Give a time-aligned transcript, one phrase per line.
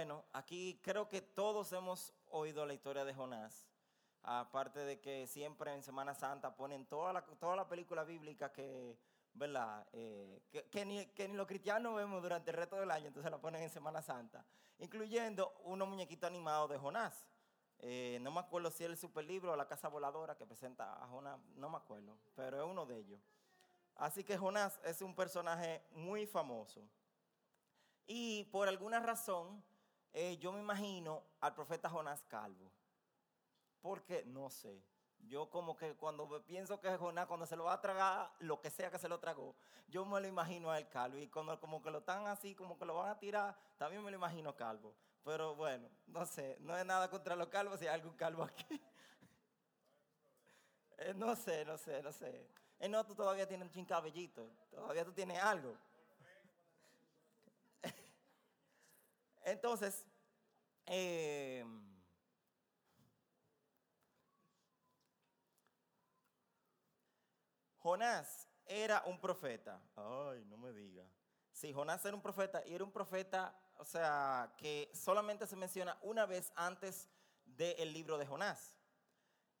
[0.00, 3.68] Bueno, aquí creo que todos hemos oído la historia de Jonás.
[4.22, 8.96] Aparte de que siempre en Semana Santa ponen toda la, toda la película bíblica que,
[9.34, 9.86] ¿verdad?
[9.92, 10.40] Eh,
[10.70, 13.62] que, ni, que, ni, los cristianos vemos durante el resto del año, entonces la ponen
[13.62, 14.42] en Semana Santa.
[14.78, 17.26] Incluyendo unos muñequitos animados de Jonás.
[17.80, 21.08] Eh, no me acuerdo si es el superlibro o la casa voladora que presenta a
[21.08, 23.20] Jonás, no me acuerdo, pero es uno de ellos.
[23.96, 26.80] Así que Jonás es un personaje muy famoso.
[28.06, 29.62] Y por alguna razón,
[30.12, 32.70] eh, yo me imagino al profeta Jonás Calvo.
[33.80, 34.82] Porque no sé.
[35.26, 38.70] Yo como que cuando pienso que Jonás, cuando se lo va a tragar, lo que
[38.70, 39.54] sea que se lo tragó,
[39.88, 41.18] yo me lo imagino a él calvo.
[41.18, 44.10] Y cuando como que lo están así, como que lo van a tirar, también me
[44.10, 44.94] lo imagino calvo.
[45.24, 48.80] Pero bueno, no sé, no es nada contra los calvos si hay algún calvo aquí.
[51.02, 52.46] Eh, no sé, no sé, no sé.
[52.78, 55.74] Eh, no, tú todavía tienes un chincabellito, todavía tú tienes algo.
[59.50, 60.06] Entonces,
[60.86, 61.64] eh,
[67.78, 69.80] Jonás era un profeta.
[69.96, 71.04] Ay, no me diga.
[71.52, 75.98] Sí, Jonás era un profeta y era un profeta, o sea, que solamente se menciona
[76.02, 77.08] una vez antes
[77.44, 78.76] del libro de Jonás.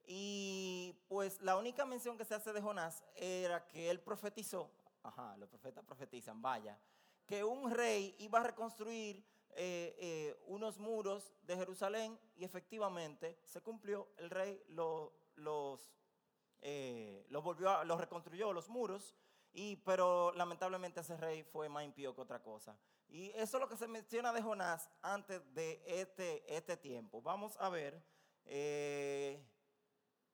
[0.04, 4.70] Y pues la única mención que se hace de Jonás era que él profetizó,
[5.02, 6.78] ajá, los profetas profetizan, vaya,
[7.26, 9.24] que un rey iba a reconstruir
[9.56, 15.92] eh, eh, unos muros de Jerusalén y efectivamente se cumplió, el rey los,
[16.60, 19.14] eh, los, volvió, los reconstruyó, los muros,
[19.52, 22.78] y, pero lamentablemente ese rey fue más impío que otra cosa.
[23.08, 27.20] Y eso es lo que se menciona de Jonás antes de este, este tiempo.
[27.20, 28.00] Vamos a ver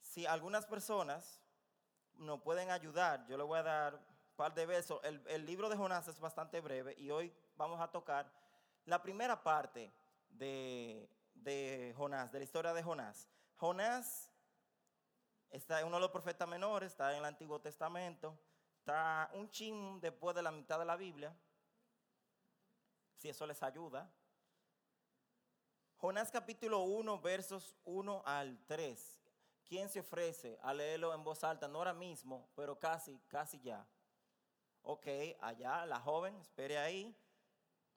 [0.01, 1.41] si algunas personas
[2.17, 3.27] nos pueden ayudar.
[3.27, 5.01] Yo le voy a dar un par de besos.
[5.03, 8.31] El, el libro de Jonás es bastante breve y hoy vamos a tocar
[8.87, 9.93] la primera parte
[10.31, 11.09] de,
[11.97, 13.29] Jonás, de la historia de Jonás.
[13.57, 14.33] Jonás
[15.51, 18.39] está uno de los profetas menores, está en el Antiguo Testamento,
[18.79, 21.37] está un chin después de la mitad de la Biblia,
[23.17, 24.11] si eso les ayuda.
[25.97, 29.21] Jonás capítulo 1, versos 1 al 3.
[29.65, 31.67] ¿Quién se ofrece a leerlo en voz alta?
[31.67, 33.85] No ahora mismo, pero casi, casi ya.
[34.83, 35.07] Ok,
[35.41, 37.17] allá, la joven, espere ahí.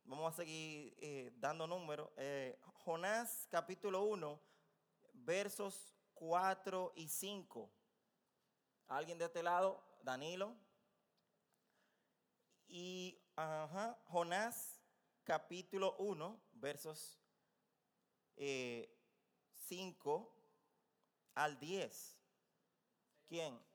[0.09, 2.09] Vamos a seguir eh, dando números.
[2.18, 4.42] Eh, Jonás capítulo 1,
[5.14, 7.70] versos 4 y 5.
[8.88, 9.84] ¿Alguien de este lado?
[10.02, 10.56] Danilo.
[12.68, 13.22] Y
[14.06, 14.81] Jonás
[15.24, 17.22] capítulo 1, versos
[18.36, 18.90] 5 eh,
[21.36, 22.18] al 10.
[23.28, 23.69] ¿Quién?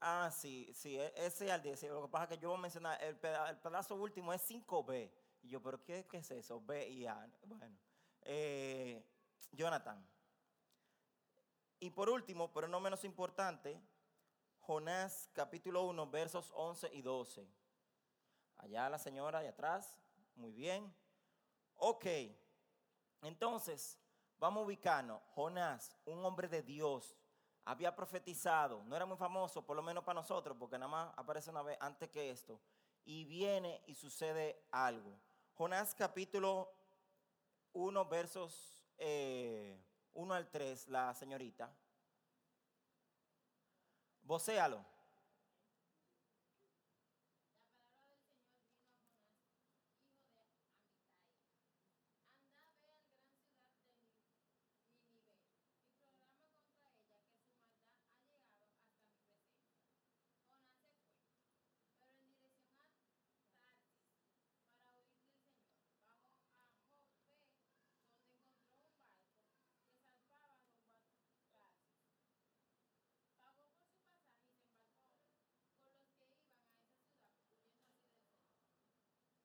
[0.00, 1.82] Ah, sí, sí, e, ese al 10.
[1.84, 5.10] Lo que pasa es que yo voy a mencionar, el pedazo, último es 5B.
[5.42, 6.60] Y yo, ¿pero qué, qué, es eso?
[6.60, 7.30] B y A.
[7.44, 7.76] Bueno,
[8.22, 9.04] eh,
[9.52, 10.06] Jonathan.
[11.78, 13.80] Y por último, pero no menos importante,
[14.60, 17.48] Jonás capítulo 1, versos 11 y 12.
[18.58, 19.98] Allá la señora, allá atrás.
[20.34, 20.94] Muy bien.
[21.76, 22.06] Ok.
[23.22, 23.98] Entonces,
[24.38, 25.22] vamos a ubicarnos.
[25.34, 27.16] Jonás, un hombre de Dios,
[27.64, 31.50] había profetizado, no era muy famoso, por lo menos para nosotros, porque nada más aparece
[31.50, 32.60] una vez antes que esto,
[33.04, 35.18] y viene y sucede algo.
[35.54, 36.72] Jonás capítulo
[37.72, 39.78] 1, versos 1 eh,
[40.14, 41.72] al 3, la señorita.
[44.22, 44.89] Vocéalo.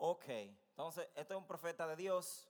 [0.08, 2.48] Ok, entonces esto es un profeta de Dios.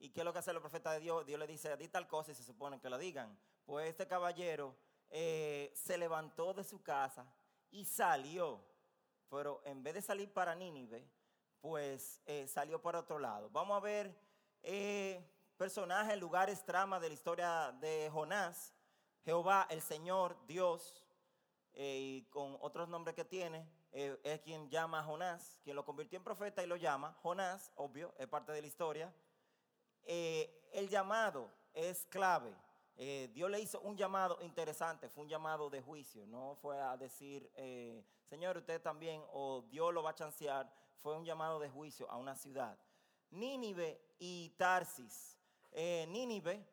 [0.00, 1.24] ¿Y qué es lo que hace el profeta de Dios?
[1.24, 3.38] Dios le dice, di tal cosa y se supone que lo digan.
[3.64, 4.74] Pues este caballero
[5.08, 7.24] eh, se levantó de su casa
[7.70, 8.64] y salió.
[9.30, 11.08] Pero en vez de salir para Nínive,
[11.60, 13.48] pues eh, salió para otro lado.
[13.50, 14.18] Vamos a ver
[14.64, 15.24] eh,
[15.56, 18.74] personajes, lugares, tramas de la historia de Jonás.
[19.24, 21.04] Jehová, el Señor, Dios,
[21.74, 26.16] y con otros nombres que tiene, eh, es quien llama a Jonás, quien lo convirtió
[26.16, 27.16] en profeta y lo llama.
[27.22, 29.12] Jonás, obvio, es parte de la historia.
[30.04, 32.54] Eh, el llamado es clave.
[32.96, 36.96] Eh, Dios le hizo un llamado interesante, fue un llamado de juicio, no fue a
[36.96, 37.50] decir,
[38.28, 40.70] Señor, usted también, o Dios lo va a chancear,
[41.02, 42.78] fue un llamado de juicio a una ciudad.
[43.32, 45.38] Nínive y Tarsis.
[45.72, 46.64] Eh, Nínive,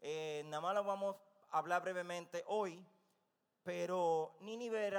[0.00, 1.16] eh, nada más lo vamos
[1.50, 2.84] a hablar brevemente hoy,
[3.68, 4.90] pero Nínive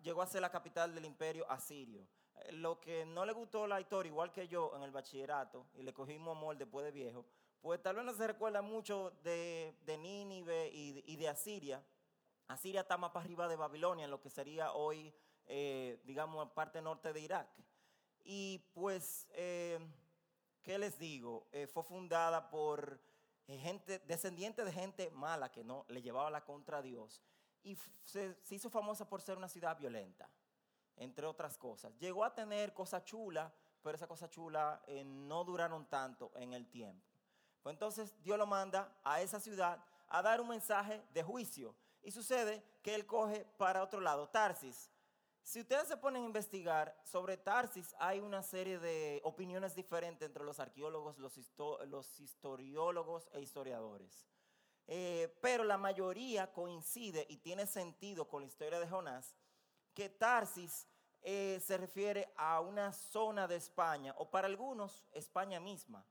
[0.00, 2.06] llegó a ser la capital del imperio asirio.
[2.36, 5.82] Eh, lo que no le gustó la historia, igual que yo en el bachillerato, y
[5.82, 7.26] le cogimos amor después de viejo,
[7.60, 11.82] pues tal vez no se recuerda mucho de, Nínive y, de Asiria.
[12.46, 15.12] Asiria está más para arriba de Babilonia, en lo que sería hoy,
[15.46, 17.48] eh, digamos, parte norte de Irak.
[18.22, 19.80] Y pues, eh,
[20.62, 21.48] ¿qué les digo?
[21.72, 23.00] fue fundada por
[23.48, 27.20] gente, descendiente de gente mala que no le llevaba la contra a Dios
[27.64, 30.28] y se, hizo famosa por ser una ciudad violenta,
[30.96, 31.96] entre otras cosas.
[31.98, 33.52] Llegó a tener cosas chulas,
[33.82, 37.04] pero esas cosas chulas eh, no duraron tanto en el tiempo.
[37.62, 41.74] Pues entonces Dios lo manda a esa ciudad a dar un mensaje de juicio.
[42.02, 44.90] Y sucede que él coge para otro lado, Tarsis.
[45.42, 50.44] Si ustedes se ponen a investigar sobre Tarsis, hay una serie de opiniones diferentes entre
[50.44, 51.38] los arqueólogos, los,
[51.86, 54.26] los historiólogos e historiadores.
[54.86, 59.34] Eh, pero la mayoría coincide y tiene sentido con la historia de Jonás,
[59.94, 60.86] que Tarsis
[61.22, 66.04] eh, se refiere a una zona de España, o para algunos España misma.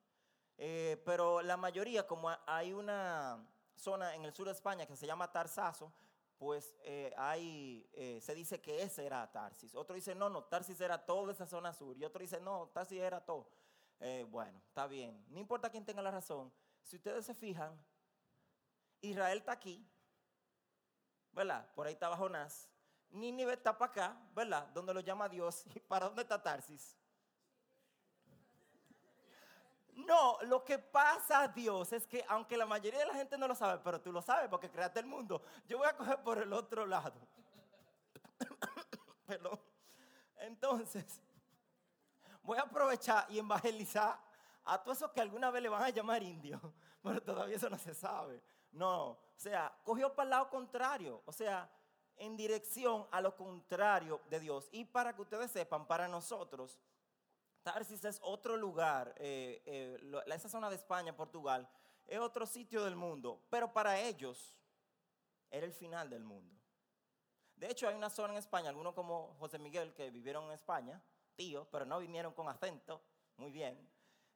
[0.57, 5.05] Eh, pero la mayoría, como hay una zona en el sur de España que se
[5.05, 5.93] llama Tarsaso,
[6.37, 6.75] pues
[7.15, 7.87] hay,
[8.21, 9.75] se dice que ese era Tarsis.
[9.75, 11.97] Otro dice, no, no, Tarsis era toda esa zona sur.
[11.97, 13.49] Y otro dice, no, Tarsis era todo.
[14.27, 15.25] bueno, está bien.
[15.29, 16.51] No importa quién tenga la razón.
[16.83, 17.79] Si ustedes se fijan,
[19.03, 19.85] Israel está aquí,
[21.31, 21.69] ¿verdad?
[21.75, 22.69] Por ahí estaba Jonás.
[23.09, 24.67] Nínive está para acá, ¿verdad?
[24.69, 25.65] Donde lo llama Dios.
[25.75, 26.97] ¿Y para dónde está Tarsis?
[29.95, 33.53] No, lo que pasa, Dios, es que aunque la mayoría de la gente no lo
[33.53, 36.51] sabe, pero tú lo sabes porque creaste el mundo, yo voy a coger por el
[36.51, 37.13] otro lado.
[39.27, 39.59] Perdón.
[40.37, 41.21] Entonces,
[42.41, 44.19] voy a aprovechar y evangelizar
[44.65, 46.61] a todos esos que alguna vez le van a llamar indios,
[47.03, 48.41] pero todavía eso no se sabe.
[48.73, 51.69] No, o sea, cogió para el lado contrario, o sea,
[52.17, 54.67] en dirección a lo contrario de Dios.
[54.71, 56.79] Y para que ustedes sepan, para nosotros,
[57.61, 61.69] Tarsis es otro lugar, eh, eh, esa zona de España, Portugal,
[62.07, 64.59] es otro sitio del mundo, pero para ellos
[65.51, 66.59] era el final del mundo.
[67.55, 71.01] De hecho, hay una zona en España, algunos como José Miguel, que vivieron en España,
[71.35, 73.01] tío, pero no vinieron con acento,
[73.37, 73.89] muy bien.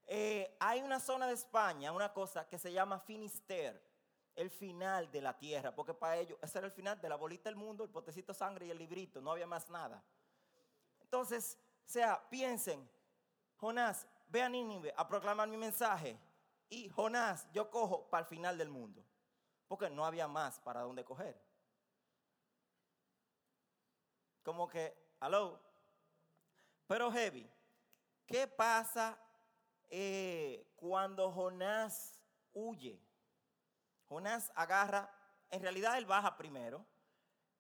[0.06, 3.87] Eh, hay una zona de España, una cosa que se llama Finisterre
[4.38, 7.50] el final de la tierra, porque para ellos ese era el final de la bolita
[7.50, 10.02] del mundo, el potecito de sangre y el librito, no había más nada.
[11.02, 12.88] Entonces, sea, piensen,
[13.58, 16.20] Jonás, ve a Nínive a proclamar mi mensaje
[16.70, 19.04] y Jonás, yo cojo para el final del mundo,
[19.68, 21.36] porque no había más para dónde coger.
[24.44, 25.60] Como que, aló,
[26.86, 27.50] pero heavy,
[28.28, 29.18] ¿qué pasa
[29.90, 32.20] eh, cuando Jonás
[32.54, 33.02] huye?
[34.08, 35.10] Jonás agarra,
[35.50, 36.86] en realidad él baja primero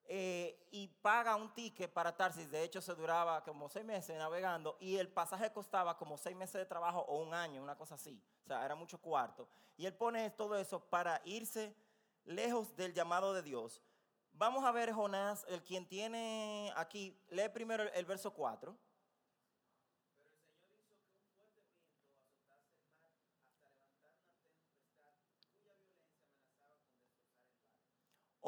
[0.05, 2.49] eh, y paga un ticket para Tarsis.
[2.49, 6.53] De hecho, se duraba como seis meses navegando y el pasaje costaba como seis meses
[6.53, 8.21] de trabajo o un año, una cosa así.
[8.43, 9.49] O sea, era mucho cuarto.
[9.75, 11.75] Y él pone todo eso para irse
[12.23, 13.81] lejos del llamado de Dios.
[14.33, 18.77] Vamos a ver Jonás, el quien tiene aquí, lee primero el, verso 4.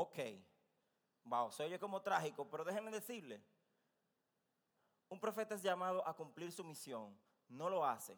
[0.01, 0.17] Ok,
[1.25, 3.43] wow, se oye como trágico, pero déjenme decirle,
[5.09, 8.17] un profeta es llamado a cumplir su misión, no lo hace.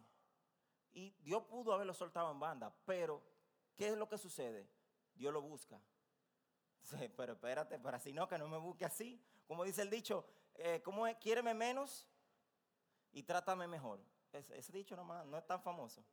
[0.94, 3.24] Y Dios pudo haberlo soltado en banda, pero
[3.76, 4.70] ¿qué es lo que sucede?
[5.16, 5.82] Dios lo busca.
[7.18, 9.20] pero espérate, para si no, que no me busque así.
[9.48, 10.24] Como dice el dicho,
[10.54, 11.18] eh, ¿cómo es?
[11.18, 12.08] Quiéreme menos
[13.12, 14.00] y trátame mejor.
[14.32, 16.06] Ese, dicho nomás no es tan famoso.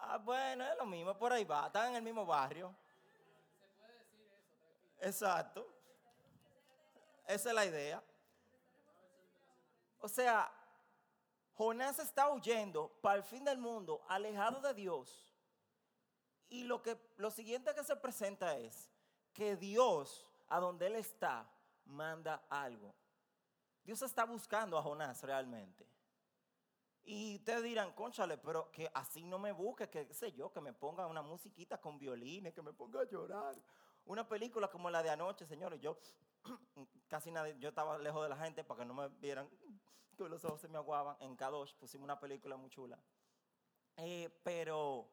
[0.00, 2.74] Ah, bueno, es lo mismo, por ahí va, están en el mismo barrio.
[5.00, 5.66] Exacto.
[7.26, 8.02] Esa es la idea.
[10.00, 10.50] O sea,
[11.54, 15.34] Jonás está huyendo para el fin del mundo, alejado de Dios.
[16.48, 18.88] Y lo, que, lo siguiente que se presenta es
[19.32, 21.46] que Dios, a donde Él está,
[21.84, 22.94] manda algo.
[23.84, 25.86] Dios está buscando a Jonás realmente.
[27.04, 30.72] Y ustedes dirán, conchale, pero que así no me busque, que sé yo, que me
[30.72, 33.56] ponga una musiquita con violines, que me ponga a llorar.
[34.08, 35.98] Una película como la de anoche, señores, yo
[37.08, 39.46] casi nadie, yo estaba lejos de la gente para que no me vieran
[40.16, 41.14] que los ojos se me aguaban.
[41.20, 42.98] En Kadosh pusimos una película muy chula.
[43.98, 45.10] Eh, pero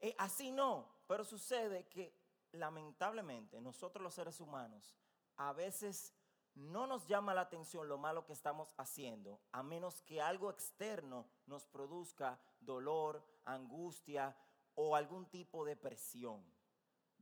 [0.00, 2.14] eh, así no, pero sucede que
[2.52, 4.94] lamentablemente nosotros los seres humanos
[5.36, 6.12] a veces
[6.54, 11.26] no nos llama la atención lo malo que estamos haciendo, a menos que algo externo
[11.46, 14.36] nos produzca dolor, angustia
[14.74, 16.44] o algún tipo de presión.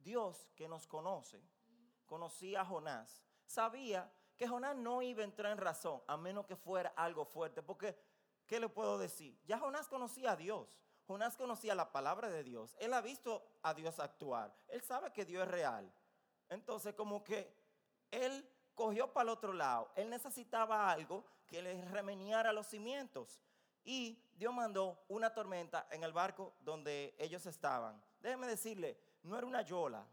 [0.08, 1.38] Dios que nos conoce,
[2.06, 6.56] conocía a Jonás, sabía que Jonás no iba a entrar en razón, a menos que
[6.56, 7.94] fuera algo fuerte, porque,
[8.46, 9.38] ¿qué le puedo decir?
[9.44, 10.80] Ya Jonás conocía a Dios.
[11.06, 12.74] Jonás conocía la palabra de Dios.
[12.78, 14.54] Él ha visto a Dios actuar.
[14.68, 15.92] Él sabe que Dios es real.
[16.48, 17.54] Entonces, como que
[18.10, 19.90] él cogió para el otro lado.
[19.94, 23.42] Él necesitaba algo que le remeniara los cimientos.
[23.84, 28.02] Y Dios mandó una tormenta en el barco donde ellos estaban.
[28.20, 30.06] Déjeme decirle, no era una yola.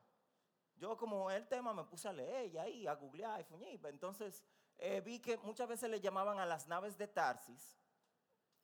[0.75, 3.79] Yo como el tema me puse a leer y ahí, a googlear y fuñir.
[3.85, 4.43] Entonces
[4.77, 7.77] eh, vi que muchas veces le llamaban a las naves de Tarsis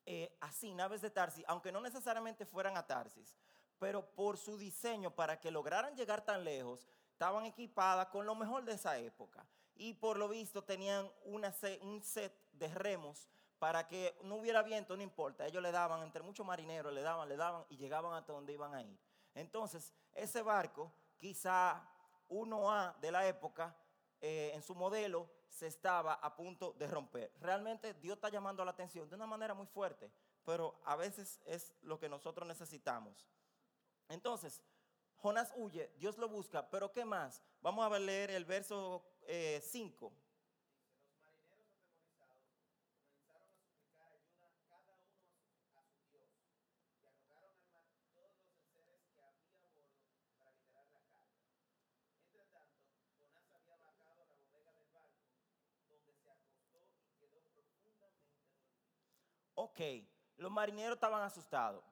[0.06, 3.38] eh, así, naves de Tarsis, aunque no necesariamente fueran a Tarsis,
[3.78, 8.64] pero por su diseño, para que lograran llegar tan lejos, estaban equipadas con lo mejor
[8.64, 9.46] de esa época.
[9.76, 15.04] Y por lo visto tenían un set de remos para que no hubiera viento, no
[15.04, 15.46] importa.
[15.46, 18.74] Ellos le daban, entre muchos marineros, le daban, le daban y llegaban hasta donde iban
[18.74, 19.00] a ir.
[19.36, 21.82] Entonces, ese barco, quizá
[22.30, 23.76] 1A de la época,
[24.22, 27.32] eh, en su modelo, se estaba a punto de romper.
[27.42, 30.12] Realmente Dios está llamando la atención de una manera muy fuerte,
[30.46, 33.26] pero a veces es lo que nosotros necesitamos.
[34.10, 34.62] Entonces,
[35.18, 37.42] Jonás huye, Dios lo busca, pero ¿qué más?
[37.62, 39.04] Vamos a leer el verso
[39.62, 40.08] 5.
[40.08, 40.22] Eh,
[59.56, 59.71] Ok,
[60.38, 61.84] los marineros estaban asustados.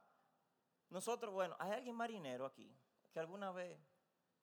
[0.89, 2.75] Nosotros, bueno, ¿hay alguien marinero aquí?
[3.13, 3.79] Que alguna vez...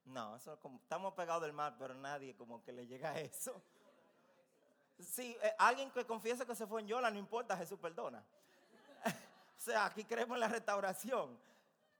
[0.04, 3.60] No, estamos pegados del mar, pero nadie como que le llega a eso.
[5.00, 8.24] Sí, eh, alguien que confiese que se fue en Yola, no importa, Jesús perdona.
[9.56, 11.36] o sea, aquí creemos en la restauración.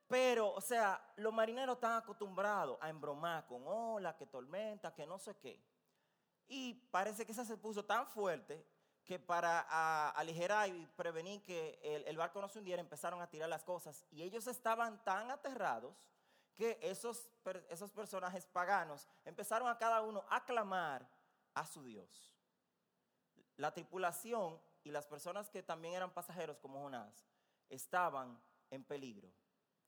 [0.09, 5.19] Pero, o sea, los marineros están acostumbrados a embromar con olas, que tormenta, que no
[5.19, 5.61] sé qué.
[6.47, 8.65] Y parece que esa se puso tan fuerte
[9.07, 13.63] que para aligerar y prevenir que el, barco no se hundiera, empezaron a tirar las
[13.63, 14.05] cosas.
[14.11, 16.11] Y ellos estaban tan aterrados
[16.55, 17.31] que esos,
[17.71, 21.09] esos personajes paganos empezaron a cada uno a clamar
[21.55, 22.33] a su Dios.
[23.57, 27.29] La tripulación y las personas que también eran pasajeros como Jonás
[27.71, 28.39] estaban
[28.71, 29.31] en peligro.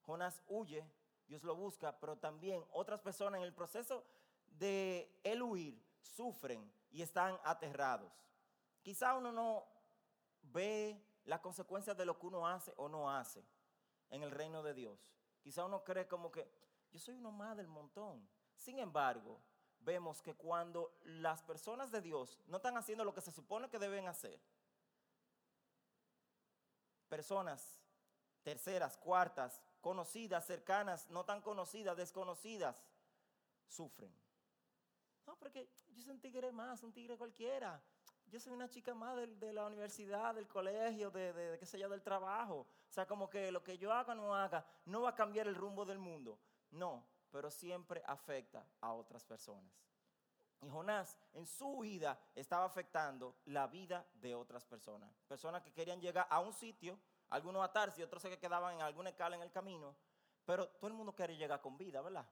[0.03, 0.85] Jonás huye,
[1.27, 4.05] Dios lo busca, pero también otras personas en el proceso
[4.47, 8.28] de él huir sufren y están aterrados.
[8.89, 9.67] Quizá uno no
[10.41, 13.45] ve las consecuencias de lo que uno hace o no hace
[14.09, 14.99] en el reino de Dios.
[15.43, 16.51] Quizá uno cree como que
[16.91, 18.27] yo soy uno más del montón.
[18.57, 19.43] Sin embargo,
[19.81, 23.79] vemos que cuando las personas de Dios no están haciendo lo que se supone que
[23.79, 24.41] deben hacer,
[27.11, 27.83] personas
[28.43, 32.83] terceras, cuartas, conocidas, cercanas, no tan conocidas, desconocidas,
[33.67, 34.11] sufren.
[35.27, 37.83] No, porque yo soy un tigre más, un tigre cualquiera
[38.31, 42.03] yo soy una chica más de, la universidad, del colegio, de, qué sé yo, del
[42.03, 42.67] trabajo.
[42.89, 45.47] O sea, como que lo que yo haga o no haga no va a cambiar
[45.49, 46.39] el rumbo del mundo.
[46.71, 49.73] No, pero siempre afecta a otras personas.
[50.61, 55.11] Y Jonás en su vida estaba afectando la vida de otras personas.
[55.27, 56.99] Personas que querían llegar a un sitio,
[57.31, 59.95] algunos atarse y otros se quedaban en alguna escala en el camino.
[60.45, 62.27] Pero todo el mundo quería llegar con vida, ¿verdad?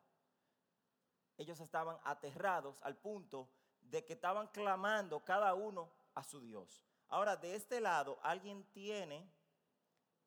[1.38, 3.48] Ellos estaban aterrados al punto
[3.90, 6.82] de que estaban clamando cada uno a su Dios.
[7.08, 9.30] Ahora, de este lado, alguien tiene...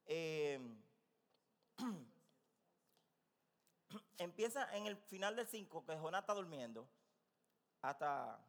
[0.06, 0.82] Em,
[4.18, 6.88] empieza en el final del 5, que Jonás está durmiendo,
[7.82, 8.40] hasta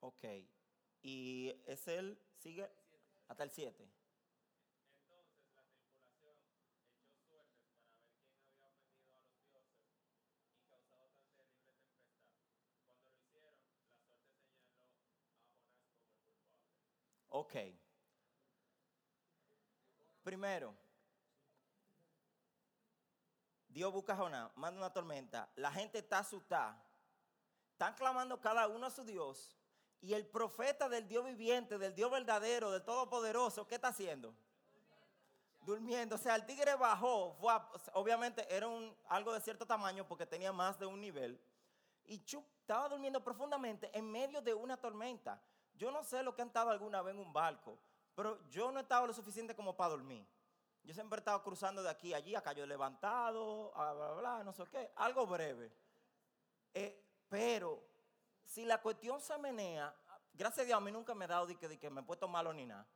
[0.00, 0.24] Ok.
[1.02, 2.70] Y es él, sigue
[3.28, 3.82] hasta el 7.
[3.82, 6.62] Entonces la tripulación echó suertes
[6.94, 8.06] para ver quién había ofendido a los dioses
[10.54, 11.52] y causado tan terrible
[11.90, 12.38] tempestad.
[12.86, 14.70] Cuando lo hicieron, la suerte señaló a Jonás como el culpable.
[17.30, 17.54] Ok.
[20.22, 20.72] Primero,
[23.66, 26.80] Dios busca a Jonás, manda una tormenta, la gente está asustada,
[27.72, 29.56] están clamando cada uno a su Dios
[30.02, 34.34] y el profeta del Dios viviente, del Dios verdadero, del Todopoderoso, ¿qué está haciendo?
[35.60, 36.16] Durmiendo.
[36.16, 37.36] O sea, el tigre bajó.
[37.92, 38.66] obviamente era
[39.08, 41.40] algo de cierto tamaño porque tenía más de un nivel.
[42.04, 45.40] Y Chup estaba durmiendo profundamente en medio de una tormenta.
[45.74, 47.78] yo no sé lo que han estado alguna vez en un barco,
[48.14, 50.26] pero yo no he estado lo suficiente como para dormir.
[50.82, 54.44] Yo siempre he estado cruzando de aquí a allí, acá yo levantado, bla, bla, bla,
[54.44, 55.72] no sé qué, algo breve.
[56.74, 57.91] Eh, pero
[58.44, 59.94] si la cuestión se menea,
[60.34, 62.52] gracias a Dios a mí nunca me ha dado de que, me he puesto malo
[62.52, 62.86] ni nada.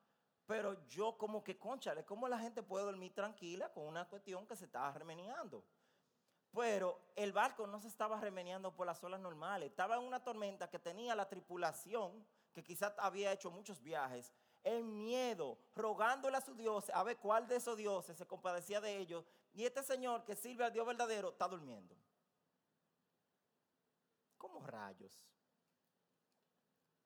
[0.47, 4.55] Pero yo como que, conchale, ¿cómo la gente puede dormir tranquila con una cuestión que
[4.55, 5.65] se estaba remeneando?
[6.55, 9.71] Pero el barco no se estaba remeneando por las olas normales.
[9.71, 12.25] Estaba en una tormenta que tenía la tripulación,
[12.55, 17.47] que quizás había hecho muchos viajes, en miedo, rogándole a su Dios a ver cuál
[17.47, 19.25] de esos dioses se compadecía de ellos.
[19.53, 21.97] Y este señor que sirve al Dios verdadero está durmiendo.
[24.38, 25.12] ¿Cómo rayos?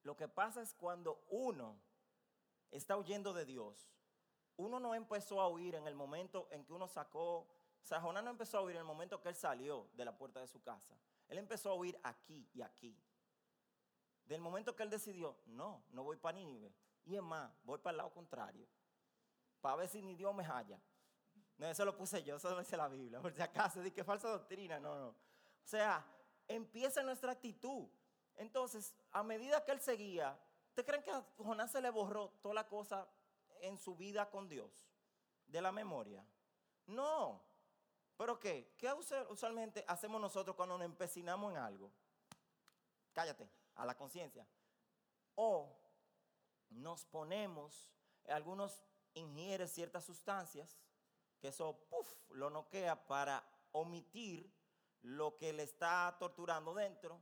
[0.02, 1.78] Lo que pasa es cuando uno
[2.70, 3.90] está huyendo de Dios,
[4.56, 7.46] uno no empezó a huir en el momento en que uno sacó, o
[7.82, 10.40] sea, Jonás no empezó a huir en el momento que él salió de la puerta
[10.40, 10.94] de su casa.
[11.28, 12.96] Él empezó a huir aquí y aquí.
[14.26, 16.72] Del momento que él decidió, no, no voy para Nínive.
[17.04, 18.66] Y es más, voy para el lado contrario.
[19.60, 20.80] Para ver si ni Dios me halla.
[21.58, 23.20] No, eso lo puse yo, eso lo dice la Biblia.
[23.20, 25.08] Por si acaso, di que falsa doctrina, no, no.
[25.08, 25.16] O
[25.64, 26.04] sea,
[26.48, 27.88] empieza nuestra actitud.
[28.36, 32.54] Entonces, a medida que él seguía, ¿ustedes creen que a Jonás se le borró toda
[32.54, 33.06] la cosa
[33.60, 34.70] en su vida con Dios?
[35.46, 36.24] De la memoria.
[36.86, 37.42] No.
[38.16, 38.74] ¿Pero qué?
[38.76, 38.92] ¿Qué
[39.28, 41.90] usualmente hacemos nosotros cuando nos empecinamos en algo?
[43.12, 44.46] Cállate, a la conciencia.
[45.34, 45.74] O
[46.70, 47.90] nos ponemos,
[48.28, 48.82] algunos
[49.14, 50.78] ingieren ciertas sustancias,
[51.40, 54.52] que eso, puff, lo noquea para omitir
[55.02, 57.20] lo que le está torturando dentro.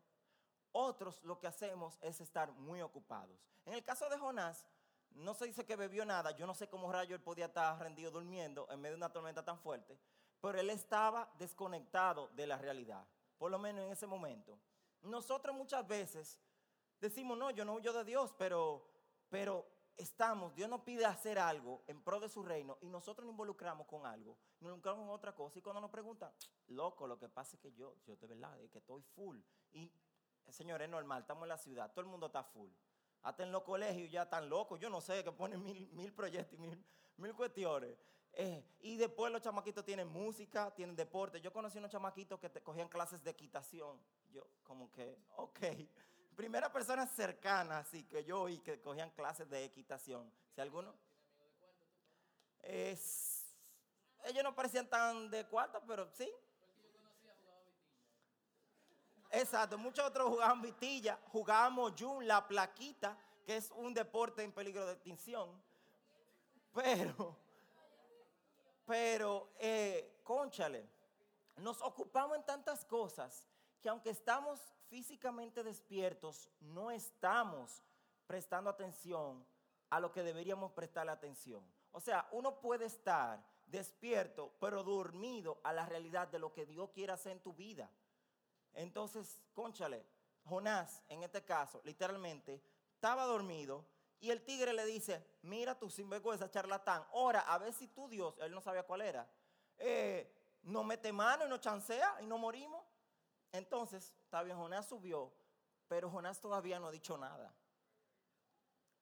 [0.73, 3.39] Otros lo que hacemos es estar muy ocupados.
[3.65, 4.67] En el caso de Jonás,
[5.11, 6.31] no se dice que bebió nada.
[6.33, 9.45] Yo no sé cómo rayo él podía estar rendido durmiendo en medio de una tormenta
[9.45, 9.99] tan fuerte.
[10.41, 13.07] Pero él estaba desconectado de la realidad.
[13.37, 14.59] Por lo menos en ese momento.
[15.03, 16.41] Nosotros muchas veces
[17.01, 18.89] decimos, no, yo no huyo de Dios, pero,
[19.29, 23.33] pero estamos, Dios nos pide hacer algo en pro de su reino y nosotros nos
[23.33, 26.33] involucramos con algo, nos involucramos en otra cosa y cuando nos preguntan,
[26.69, 29.39] loco, lo que pasa es que yo, yo de verdad, es que estoy full.
[29.73, 29.93] Y,
[30.53, 32.71] señor, es normal, estamos en la ciudad, todo el mundo está full.
[33.23, 36.59] Hasta en los colegios ya están locos, yo no sé, que ponen mil, mil proyectos
[36.59, 36.85] y mil,
[37.17, 37.97] mil cuestiones.
[38.33, 41.41] Eh, y después los chamaquitos tienen música, tienen deporte.
[41.41, 43.99] Yo conocí unos chamaquitos que te cogían clases de equitación.
[44.31, 45.59] Yo como que, ok
[46.39, 50.33] primera persona cercana, así que yo oí que cogían clases de equitación.
[50.55, 50.95] Si alguno.
[52.61, 53.57] Es,
[54.23, 56.33] ellos no parecían tan de cuarto, pero sí.
[59.31, 64.87] Exacto, muchos otros jugaban vitilla, jugábamos yun, la plaquita, que es un deporte en peligro
[64.87, 65.51] de extinción.
[66.73, 67.37] Pero,
[68.87, 70.89] pero, eh, conchale,
[71.57, 73.47] nos ocupamos en tantas cosas
[73.81, 77.83] que aunque estamos físicamente despiertos, no estamos
[78.27, 79.45] prestando atención
[79.91, 81.63] a lo que deberíamos prestarle atención.
[81.93, 86.91] O sea, uno puede estar despierto, pero dormido a la realidad de lo que Dios
[86.91, 87.91] quiere hacer en tu vida.
[88.79, 90.07] Entonces, conchale,
[90.45, 92.63] Jonás, en este caso, literalmente,
[92.95, 93.85] estaba dormido
[94.21, 98.37] y el tigre le dice, mira tú sinvergüenza, charlatán, ora, a ver si tú Dios,
[98.39, 99.29] él no sabía cuál era,
[99.79, 102.85] eh, no mete mano y no chancea y no morimos.
[103.51, 105.33] Entonces, está bien, Jonás subió,
[105.89, 107.53] pero Jonás todavía no ha dicho nada.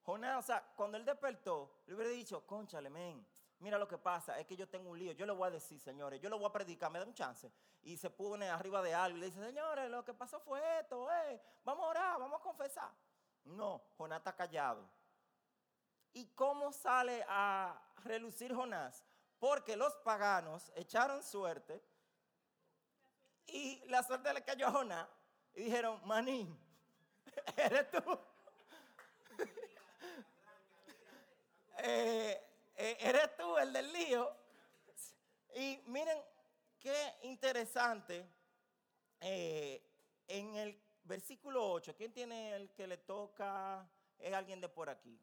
[0.04, 3.26] Jonás, o sea, cuando él despertó, le hubiera dicho, conchale, men,
[3.58, 5.80] mira lo que pasa, es que yo tengo un lío, yo le voy a decir,
[5.80, 7.50] señores, yo le voy a predicar, me da un chance.
[7.82, 11.10] Y se pone arriba de algo y le dice, señores, lo que pasó fue esto,
[11.10, 12.90] eh, vamos a orar, vamos a confesar.
[13.44, 14.88] No, Jonás está callado.
[16.12, 19.04] ¿Y cómo sale a relucir Jonás?
[19.38, 21.82] Porque los paganos echaron suerte
[23.46, 25.08] y la suerte le cayó a Jonás.
[25.54, 26.58] Y dijeron, manín,
[27.56, 28.02] eres tú.
[31.78, 32.45] Eh,
[32.76, 34.36] eres tú el del lío.
[35.54, 36.18] Y miren
[36.78, 38.28] qué interesante.
[39.20, 39.82] Eh,
[40.28, 43.88] en el versículo 8, ¿quién tiene el que le toca?
[44.18, 45.18] Es alguien de por aquí.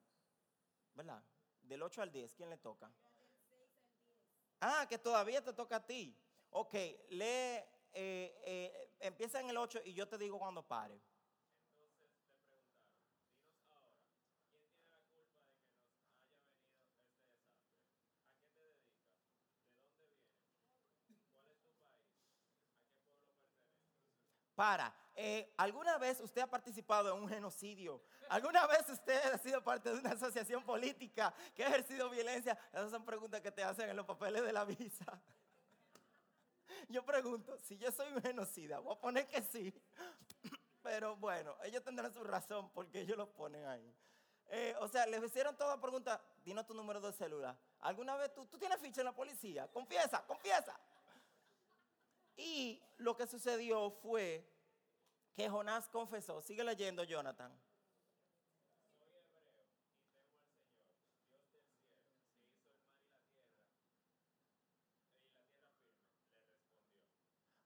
[0.93, 1.23] ¿Verdad?
[1.61, 2.91] Del 8 al 10, ¿quién le toca?
[4.59, 6.17] Ah, que todavía te toca a ti.
[6.51, 6.73] Ok,
[7.09, 7.63] lee
[7.95, 10.99] eh, eh, empieza en el 8 y yo te digo cuando pare.
[24.55, 28.01] Para, eh, ¿alguna vez usted ha participado en un genocidio?
[28.29, 32.57] ¿Alguna vez usted ha sido parte de una asociación política que ha ejercido violencia?
[32.71, 35.19] Esas son preguntas que te hacen en los papeles de la visa.
[36.89, 39.73] Yo pregunto, si yo soy un genocida, voy a poner que sí.
[40.83, 43.95] Pero bueno, ellos tendrán su razón porque ellos lo ponen ahí.
[44.49, 46.19] Eh, o sea, les hicieron todas preguntas.
[46.43, 47.57] Dinos tu número de celular.
[47.79, 49.67] ¿Alguna vez tú, tú tienes ficha en la policía?
[49.71, 50.77] Confiesa, confiesa.
[52.35, 54.47] Y lo que sucedió fue
[55.35, 56.41] que Jonás confesó.
[56.41, 57.51] Sigue leyendo, Jonathan.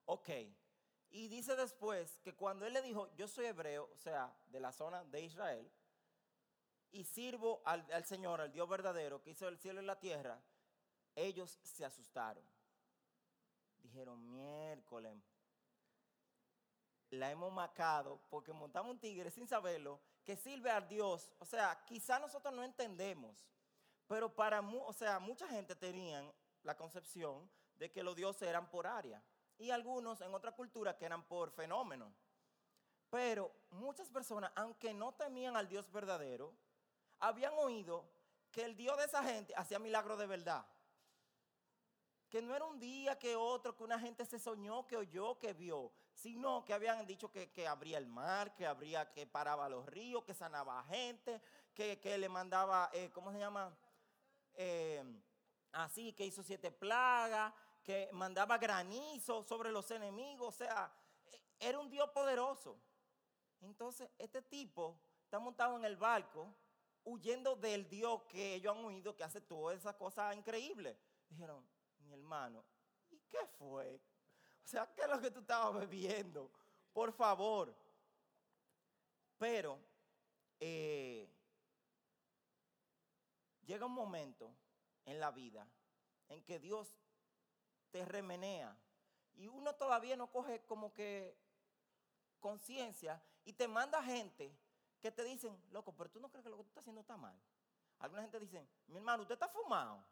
[0.06, 0.30] Ok.
[1.10, 4.72] Y dice después que cuando él le dijo, yo soy hebreo, o sea, de la
[4.72, 5.70] zona de Israel,
[6.92, 10.42] y sirvo al, al, Señor, al Dios verdadero, que hizo el cielo y la tierra,
[11.16, 12.44] ellos se asustaron.
[13.88, 15.18] Dijeron, miércoles,
[17.10, 21.32] la hemos macado porque montamos un tigre sin saberlo, que sirve al Dios.
[21.40, 23.48] O sea, quizá nosotros no entendemos,
[24.06, 26.30] pero para o sea, mucha gente tenían
[26.64, 29.24] la concepción de que los dioses eran por área
[29.58, 32.14] y algunos en otra cultura que eran por fenómeno.
[33.10, 36.54] Pero muchas personas, aunque no temían al Dios verdadero,
[37.20, 38.06] habían oído
[38.52, 40.66] que el Dios de esa gente hacía milagros de verdad.
[42.30, 45.54] Que no era un día que otro, que una gente se soñó, que oyó, que
[45.54, 49.86] vio, sino que habían dicho que, que abría el mar, que abría, que paraba los
[49.86, 51.42] ríos, que sanaba gente,
[51.74, 53.76] que, que le mandaba, eh, ¿cómo se llama?
[54.56, 55.04] Eh,
[55.72, 60.92] así, que hizo siete plagas, que mandaba granizo sobre los enemigos, o sea,
[61.60, 62.78] era un Dios poderoso.
[63.62, 66.54] Entonces, este tipo está montado en el barco,
[67.04, 70.98] huyendo del Dios que ellos han oído que hace todas esas cosas increíbles.
[71.30, 71.66] Dijeron,
[72.08, 72.64] mi hermano,
[73.10, 74.00] ¿y qué fue?
[74.64, 76.52] O sea, ¿qué es lo que tú estabas bebiendo?
[76.92, 77.74] Por favor.
[79.38, 79.80] Pero
[80.60, 81.30] eh,
[83.66, 84.52] llega un momento
[85.06, 85.68] en la vida
[86.30, 86.98] en que Dios
[87.92, 88.76] te remenea.
[89.36, 91.38] Y uno todavía no coge como que
[92.40, 94.52] conciencia y te manda gente
[95.00, 97.16] que te dicen, loco, pero tú no crees que lo que tú estás haciendo está
[97.16, 97.40] mal.
[98.00, 100.04] Alguna gente dice, mi hermano, usted está fumado.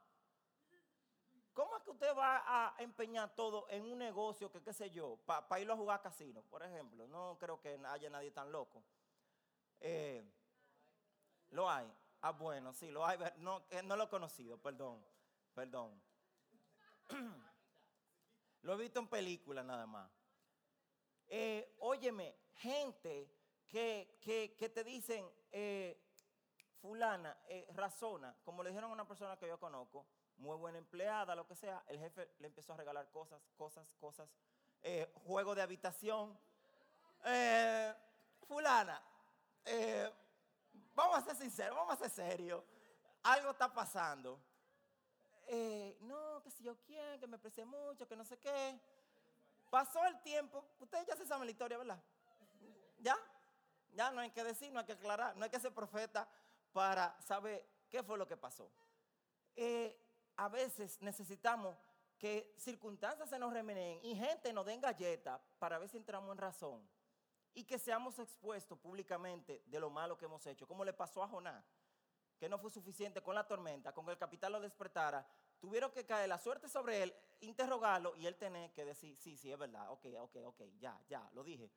[1.56, 5.18] ¿Cómo es que usted va a empeñar todo en un negocio que, qué sé yo,
[5.26, 7.08] para irlo a jugar a casino, por ejemplo?
[7.08, 8.84] No creo que haya nadie tan loco.
[9.80, 10.22] Eh,
[11.52, 11.89] lo hay.
[12.22, 13.18] Ah, bueno, sí, lo hay.
[13.38, 15.02] No, no lo he conocido, perdón,
[15.54, 16.00] perdón.
[18.63, 20.10] Lo he visto en películas nada más.
[21.28, 23.30] Eh, óyeme, gente
[23.68, 26.02] que, te dicen, eh,
[26.82, 31.36] fulana, eh, razona, como le dijeron a una persona que yo conozco, muy buena empleada,
[31.36, 34.30] lo que sea, el jefe le empezó a regalar cosas, cosas, cosas,
[35.26, 36.38] juego de habitación.
[38.48, 39.02] fulana,
[40.93, 42.63] vamos a ser sinceros, vamos a ser serios,
[43.24, 44.39] algo está pasando.
[45.48, 48.80] Eh, no, que si yo quién, que me aprecie mucho, que no sé qué.
[49.69, 52.02] Pasó el tiempo, ustedes ya se saben la historia, ¿verdad?
[53.00, 53.17] ¿Ya?
[53.93, 56.28] Ya no hay que decir, no hay que aclarar, no hay que ser profeta
[56.71, 58.71] para saber qué fue lo que pasó.
[59.56, 59.98] Eh,
[60.38, 61.78] a veces necesitamos
[62.17, 66.38] que circunstancias se nos remenen y gente nos den galletas para ver si entramos en
[66.38, 66.89] razón
[67.54, 71.28] y que seamos expuestos públicamente de lo malo que hemos hecho, como le pasó a
[71.28, 71.65] Jonás
[72.38, 75.26] que no fue suficiente con la tormenta, con que el capitán lo despertara,
[75.60, 79.52] tuvieron que caer la suerte sobre él, interrogarlo y él tener que decir, sí, sí,
[79.52, 81.71] es verdad, ok, ok, ok, ya, ya, lo dije.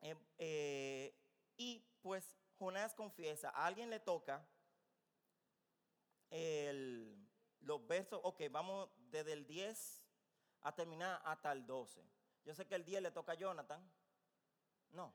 [0.00, 1.14] Eh, eh,
[1.56, 4.46] y pues Jonás confiesa, a alguien le toca
[7.68, 10.02] los versos, ok, vamos desde el 10
[10.62, 12.02] a terminar hasta el 12.
[12.46, 13.86] Yo sé que el 10 le toca a Jonathan.
[14.92, 15.12] No.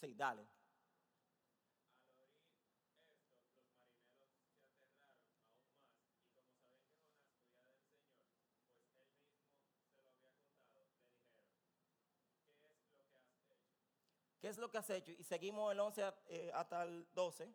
[0.00, 0.44] Sí, dale.
[14.40, 15.12] ¿Qué es lo que has hecho?
[15.12, 17.48] Y seguimos el 11 eh, hasta el 12.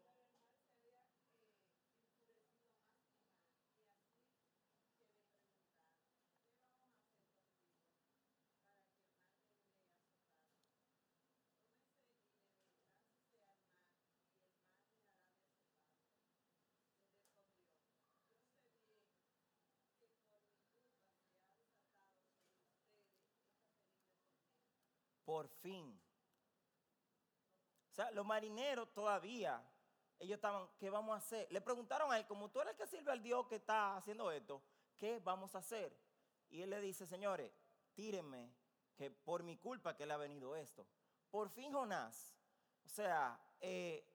[25.36, 26.02] Por fin.
[27.91, 29.62] O sea, los marineros todavía,
[30.17, 31.52] ellos estaban, ¿qué vamos a hacer?
[31.52, 34.32] Le preguntaron a él, como tú eres el que sirve al Dios que está haciendo
[34.32, 34.63] esto,
[34.95, 35.93] ¿qué vamos a hacer?
[36.50, 37.52] Y él le dice, señores,
[37.95, 38.50] tírenme,
[38.95, 40.88] que por mi culpa que le ha venido esto.
[41.30, 42.34] Por fin Jonás,
[42.86, 44.08] o sea, eh,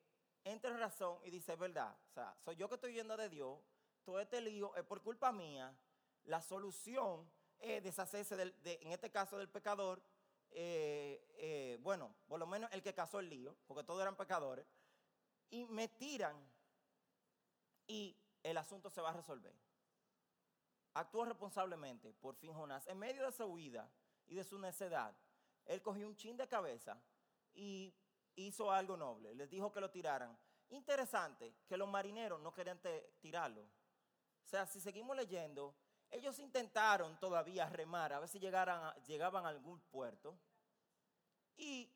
[0.42, 3.28] entra en razón y dice, es verdad, o sea, soy yo que estoy yendo de
[3.28, 3.58] Dios,
[4.04, 5.76] todo este lío es por culpa mía,
[6.24, 10.02] la solución es deshacerse, de, en este caso del pecador,
[10.50, 14.66] eh, eh, bueno, por lo menos el que casó el lío, porque todos eran pecadores,
[15.50, 16.36] y me tiran
[17.86, 19.54] y el asunto se va a resolver.
[20.94, 23.90] Actuó responsablemente, por fin Jonás, en medio de su huida
[24.26, 25.16] y de su necedad,
[25.66, 27.00] él cogió un chin de cabeza
[27.52, 27.94] y
[28.36, 29.34] hizo algo noble.
[29.34, 30.36] Les dijo que lo tiraran.
[30.70, 32.80] Interesante que los marineros no querían
[33.20, 33.62] tirarlo.
[33.62, 35.74] O sea, si seguimos leyendo,
[36.10, 40.36] ellos intentaron todavía remar, a ver si llegaran llegaban a algún puerto.
[41.56, 41.92] Y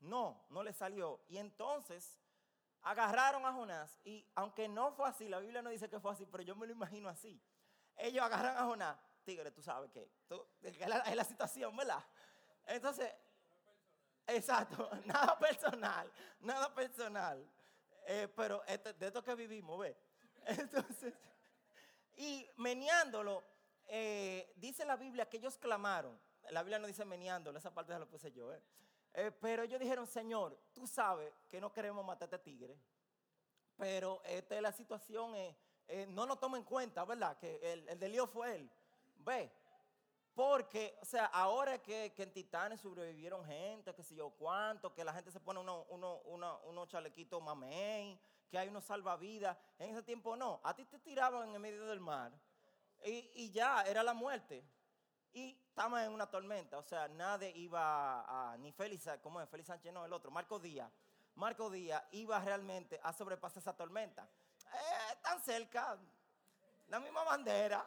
[0.00, 1.20] no, no le salió.
[1.28, 2.20] Y entonces
[2.82, 4.00] agarraron a Jonás.
[4.04, 6.66] Y aunque no fue así, la Biblia no dice que fue así, pero yo me
[6.66, 7.40] lo imagino así.
[7.96, 8.98] Ellos agarran a Jonás.
[9.24, 10.08] Tigre, tú sabes que
[10.62, 12.04] es la, la situación, ¿verdad?
[12.66, 13.12] Entonces,
[14.26, 17.44] exacto, nada personal, nada personal.
[18.06, 19.96] Eh, pero este, de esto que vivimos, ¿ve?
[20.46, 21.12] Entonces,
[22.16, 23.44] y meneándolo,
[23.86, 26.18] eh, dice la Biblia que ellos clamaron.
[26.50, 28.52] La Biblia no dice meneándolo, esa parte se lo puse yo.
[28.52, 28.62] ¿eh?
[29.14, 32.78] Eh, pero ellos dijeron, Señor, tú sabes que no queremos matar a este tigre.
[33.76, 35.34] Pero esta es la situación,
[36.08, 37.36] no nos toma en cuenta, ¿verdad?
[37.36, 38.70] Que el, el lío fue él.
[39.18, 39.52] Ve,
[40.36, 45.02] porque, o sea, ahora que, que en Titanes sobrevivieron gente, que sé yo cuánto, que
[45.02, 49.56] la gente se pone unos uno, uno, uno chalequitos mamey, que hay unos salvavidas.
[49.78, 50.60] En ese tiempo no.
[50.62, 52.32] A ti te tiraban en el medio del mar
[53.04, 54.64] y, y ya, era la muerte.
[55.32, 59.48] Y estamos en una tormenta, o sea, nadie iba a, ni Félix, ¿cómo es?
[59.50, 60.90] Félix Sánchez, no, el otro, Marco Díaz.
[61.34, 64.26] Marco Díaz iba realmente a sobrepasar esa tormenta.
[64.72, 65.98] Eh, tan cerca,
[66.88, 67.86] la misma bandera.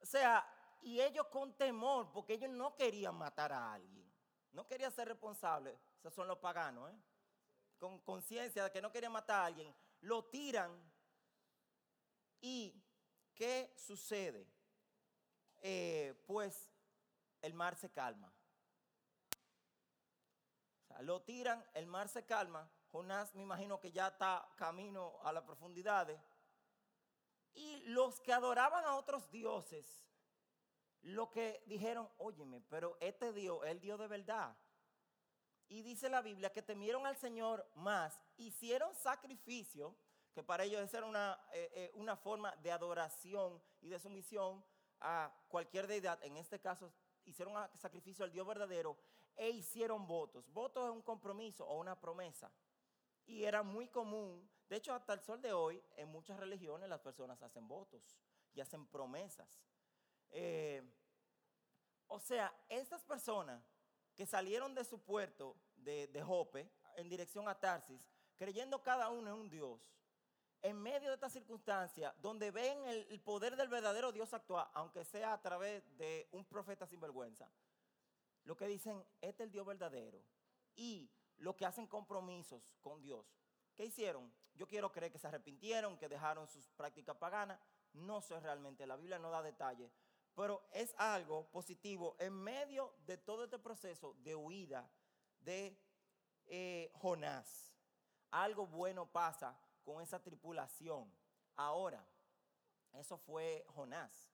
[0.00, 0.48] O sea,
[0.80, 4.10] y ellos con temor, porque ellos no querían matar a alguien,
[4.52, 6.96] no querían ser responsables, esos son los paganos, ¿eh?
[7.82, 10.70] Con conciencia de que no quería matar a alguien, lo tiran.
[12.40, 12.80] ¿Y
[13.34, 14.46] qué sucede?
[15.60, 16.70] Eh, pues
[17.40, 18.32] el mar se calma.
[21.00, 22.70] lo tiran, el mar se calma.
[22.92, 26.20] Jonás me imagino que ya está camino a las profundidades.
[27.52, 30.06] Y los que adoraban a otros dioses,
[31.00, 34.56] lo que dijeron, óyeme, pero este Dios, el Dios de verdad.
[35.68, 39.94] Y dice la Biblia que temieron al Señor más, hicieron sacrificio,
[40.34, 44.64] que para ellos era una, eh, eh, una forma de adoración y de sumisión
[45.00, 46.22] a cualquier deidad.
[46.24, 46.92] En este caso,
[47.24, 48.96] hicieron sacrificio al Dios verdadero
[49.36, 50.50] e hicieron votos.
[50.52, 52.50] Votos es un compromiso o una promesa.
[53.26, 57.00] Y era muy común, de hecho hasta el sol de hoy, en muchas religiones las
[57.00, 58.02] personas hacen votos
[58.54, 59.48] y hacen promesas.
[60.30, 60.82] Eh,
[62.08, 63.62] o sea, estas personas
[64.14, 68.00] que salieron de su puerto de, Jope en dirección a Tarsis,
[68.36, 69.80] creyendo cada uno en un Dios,
[70.60, 75.32] en medio de esta circunstancia, donde ven el, poder del verdadero Dios actuar, aunque sea
[75.32, 77.50] a través de un profeta sin vergüenza,
[78.44, 80.22] lo que dicen, este es el Dios verdadero.
[80.74, 83.26] Y lo que hacen compromisos con Dios.
[83.74, 84.32] ¿Qué hicieron?
[84.54, 87.58] Yo quiero creer que se arrepintieron, que dejaron sus prácticas paganas.
[87.92, 89.92] No sé realmente, la Biblia no da detalles,
[90.34, 94.90] pero es algo positivo en medio de todo este proceso de huida
[95.40, 95.78] de
[96.46, 97.72] eh, Jonás.
[98.30, 101.12] Algo bueno pasa con esa tripulación.
[101.56, 102.06] Ahora,
[102.94, 104.32] eso fue Jonás.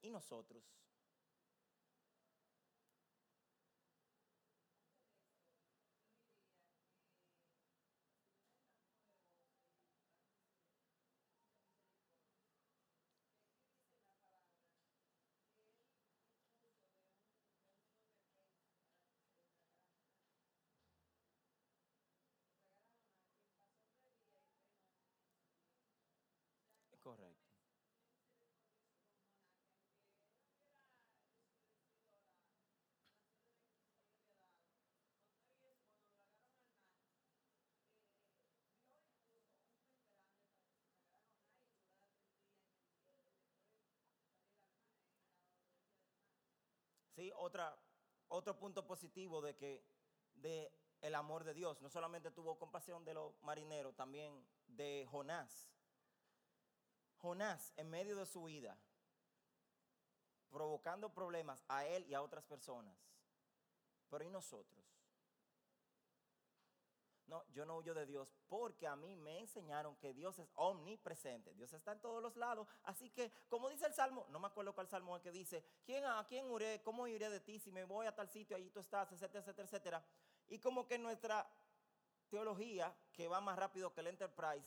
[0.00, 0.64] ¿Y nosotros?
[27.16, 27.42] Correcto.
[47.14, 47.76] Sí, otra,
[48.28, 49.84] otro punto positivo de que
[50.34, 50.72] de
[51.02, 55.72] el amor de Dios, no solamente tuvo compasión de los marineros, también de Jonás.
[57.22, 58.76] Jonás, en medio de su vida,
[60.50, 62.94] provocando problemas a él y a otras personas.
[64.10, 64.84] Pero ¿y nosotros?
[67.26, 71.54] No, yo no huyo de Dios porque a mí me enseñaron que Dios es omnipresente.
[71.54, 72.66] Dios está en todos los lados.
[72.82, 76.04] Así que, como dice el Salmo, no me acuerdo cuál Salmo es que dice, ¿quién,
[76.04, 76.82] ¿a quién iré?
[76.82, 78.56] ¿Cómo iré de ti si me voy a tal sitio?
[78.56, 80.04] Allí tú estás, etcétera, etcétera, etcétera.
[80.48, 81.48] Y como que nuestra
[82.28, 84.66] teología, que va más rápido que el Enterprise,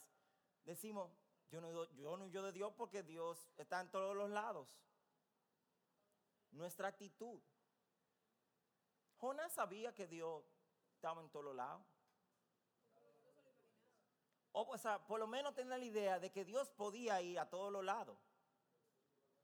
[0.64, 1.12] decimos,
[1.52, 4.68] yo no, yo no de Dios porque Dios está en todos los lados.
[6.52, 7.42] Nuestra actitud.
[9.18, 10.44] Jonás sabía que Dios
[10.94, 11.86] estaba en todos lados.
[14.58, 17.74] O, sea, por lo menos tener la idea de que Dios podía ir a todos
[17.74, 18.18] los lados.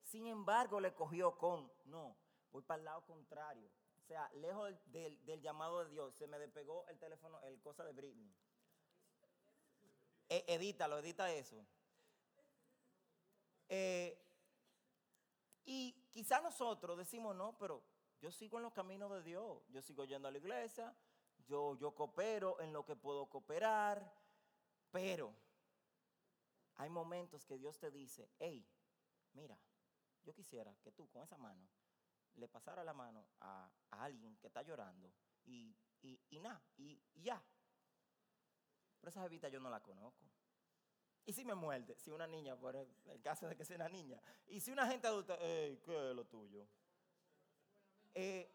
[0.03, 2.15] Sin embargo, le cogió con, no,
[2.51, 3.69] voy para el lado contrario.
[3.97, 7.91] O sea, lejos del llamado de Dios, se me despegó el teléfono, el cosa de
[7.91, 8.33] Britney.
[10.29, 11.65] E- edítalo, edita eso.
[13.73, 14.21] Eh,
[15.63, 17.81] y quizá nosotros decimos, no, pero
[18.19, 20.93] yo sigo en los caminos de Dios, yo sigo yendo a la iglesia,
[21.47, 24.13] yo, yo coopero en lo que puedo cooperar,
[24.91, 25.33] pero
[26.75, 28.67] hay momentos que Dios te dice, hey,
[29.31, 29.57] mira,
[30.25, 31.65] yo quisiera que tú con esa mano
[32.35, 35.13] le pasara la mano a, alguien que está llorando
[35.45, 37.41] y, y, nada, y, y ya.
[38.99, 40.25] Pero esa jevita yo no la conozco.
[41.25, 44.19] Y si me muerde, si una niña, por el, caso de que sea una niña.
[44.47, 46.67] Y si una gente adulta, "Ey, ¿qué es lo tuyo?
[48.13, 48.51] Eh,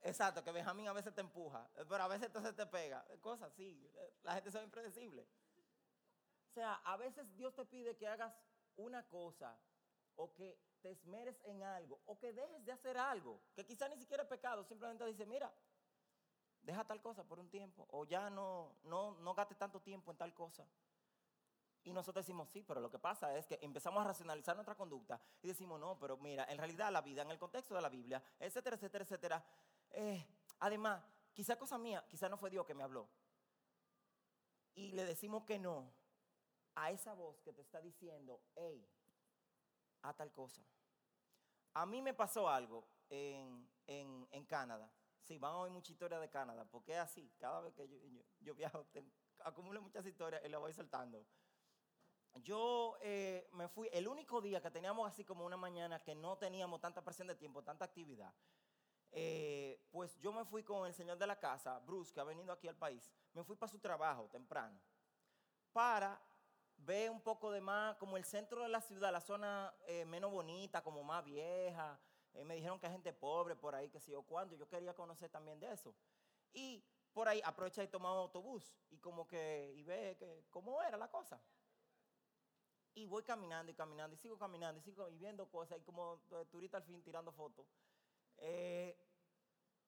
[0.00, 3.04] exacto, que Benjamín a veces te empuja, eh, pero a veces entonces te pega.
[3.20, 3.88] Cosas así.
[3.94, 5.26] eh, La gente es impredecible.
[6.50, 8.34] O sea, a veces Dios te pide que hagas
[8.76, 9.58] una cosa
[10.16, 13.96] o que te esmeres en algo o que dejes de hacer algo, que quizá ni
[13.96, 15.52] siquiera es pecado, simplemente dice, mira,
[16.62, 20.16] deja tal cosa por un tiempo o ya no, no, no gastes tanto tiempo en
[20.16, 20.66] tal cosa.
[21.84, 25.20] Y nosotros decimos, sí, pero lo que pasa es que empezamos a racionalizar nuestra conducta
[25.42, 28.22] y decimos, no, pero mira, en realidad la vida, en el contexto de la Biblia,
[28.38, 29.44] etcétera, etcétera, etcétera.
[29.90, 30.24] eh,
[30.60, 33.08] además, quizá cosa mía, quizá no fue Dios que me habló.
[34.74, 35.92] Y le decimos que no
[36.74, 38.88] a esa voz que te está diciendo, hey,
[40.02, 40.62] a tal cosa.
[41.74, 44.90] A mí me pasó algo en, en, en Canadá.
[45.22, 47.32] Sí, van a oír mucha historia de Canadá, porque es así.
[47.38, 47.88] Cada vez que
[48.40, 48.86] yo, viajo,
[49.44, 51.24] acumulo muchas historias y las voy soltando.
[52.36, 56.38] Yo eh, me fui, el único día que teníamos así como una mañana que no
[56.38, 58.32] teníamos tanta presión de tiempo, tanta actividad,
[59.10, 62.52] eh, pues yo me fui con el señor de la casa, Bruce, que ha venido
[62.52, 64.80] aquí al país, me fui para su trabajo temprano,
[65.72, 66.20] para
[66.78, 70.30] ver un poco de más, como el centro de la ciudad, la zona eh, menos
[70.30, 71.98] bonita, como más vieja.
[72.44, 74.56] Me dijeron que hay gente pobre por ahí, que sé yo cuándo.
[74.56, 75.94] Yo quería conocer también de eso.
[76.52, 80.82] Y por ahí aprovecha y toma un autobús y como que, y ve que, cómo
[80.82, 81.40] era la cosa.
[82.94, 86.20] Y voy caminando y caminando y sigo caminando y sigo y viendo cosas y como
[86.50, 87.66] turista al fin tirando fotos.
[88.36, 88.96] Eh,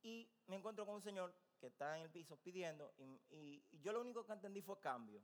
[0.03, 3.81] y me encuentro con un señor que está en el piso pidiendo y, y- y
[3.81, 5.23] yo lo único que entendí fue cambio.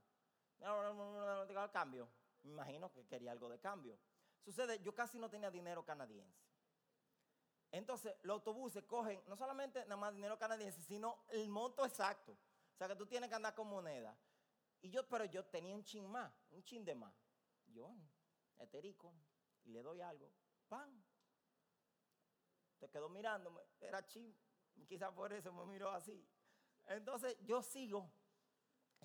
[1.73, 2.09] Cambio.
[2.43, 3.99] Me imagino que quería algo de cambio.
[4.45, 6.38] Sucede, yo casi no tenía dinero canadiense.
[7.73, 12.33] Entonces, los autobuses cogen no solamente nada más dinero canadiense, sino el monto exacto.
[12.33, 14.16] O sea, que tú tienes que andar con moneda.
[14.83, 17.14] Y yo, pero yo tenía un chin más, un chin de más.
[17.72, 17.94] Yo,
[18.59, 19.14] eterico,
[19.64, 20.30] y le doy algo,
[20.68, 21.02] ¡pam!
[22.78, 24.35] Te quedó mirándome, era chin,
[24.88, 26.26] quizás por eso me miró así.
[26.87, 28.11] Entonces, yo sigo,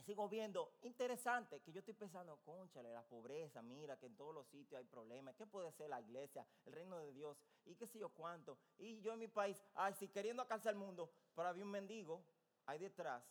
[0.01, 4.47] sigo viendo, interesante, que yo estoy pensando, conchale, la pobreza, mira que en todos los
[4.47, 7.99] sitios hay problemas, ¿qué puede ser la iglesia, el reino de Dios, y qué sé
[7.99, 8.57] yo cuánto?
[8.77, 12.25] Y yo en mi país, ay, si queriendo alcanzar el mundo, pero había un mendigo
[12.65, 13.23] ahí detrás.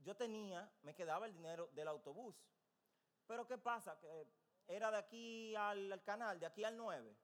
[0.00, 2.36] Yo tenía, me quedaba el dinero del autobús.
[3.26, 3.98] Pero ¿qué pasa?
[3.98, 4.26] Que
[4.68, 7.16] era de aquí al, al canal, de aquí al 9.